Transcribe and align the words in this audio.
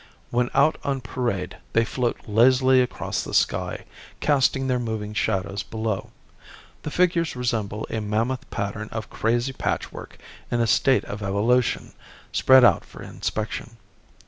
When 0.31 0.49
out 0.55 0.79
on 0.83 1.01
parade 1.01 1.57
they 1.73 1.85
float 1.85 2.21
lazily 2.25 2.81
across 2.81 3.21
the 3.23 3.35
sky, 3.35 3.85
casting 4.19 4.65
their 4.65 4.79
moving 4.79 5.13
shadows 5.13 5.61
below. 5.61 6.09
The 6.81 6.89
figures 6.89 7.35
resemble 7.35 7.85
a 7.91 7.99
mammoth 8.01 8.49
pattern 8.49 8.89
of 8.91 9.11
crazy 9.11 9.53
patchwork 9.53 10.17
in 10.49 10.59
a 10.59 10.65
state 10.65 11.05
of 11.05 11.21
evolution 11.21 11.93
spread 12.33 12.63
out 12.63 12.83
for 12.83 13.03
inspection. 13.03 13.77